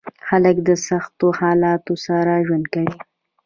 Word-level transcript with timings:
خلک 0.27 0.55
د 0.67 0.69
سختو 0.87 1.27
حالاتو 1.39 1.93
سره 2.05 2.31
ژوند 2.47 2.65
کوي. 2.73 2.97